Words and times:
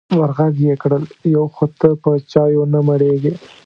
ور 0.19 0.31
غږ 0.37 0.55
یې 0.67 0.73
کړل: 0.81 1.03
یو 1.35 1.43
خو 1.55 1.65
ته 1.79 1.89
په 2.01 2.11
چایو 2.31 2.63
نه 2.73 2.79
مړېږې. 2.87 3.33